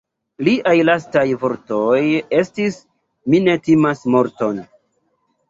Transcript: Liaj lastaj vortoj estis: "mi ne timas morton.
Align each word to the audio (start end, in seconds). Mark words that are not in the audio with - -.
Liaj 0.45 0.71
lastaj 0.89 1.25
vortoj 1.43 1.99
estis: 2.39 2.81
"mi 3.35 3.43
ne 3.45 3.57
timas 3.69 4.03
morton. 4.17 4.65